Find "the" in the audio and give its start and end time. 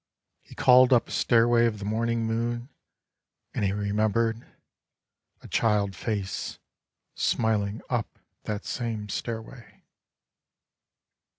1.77-1.85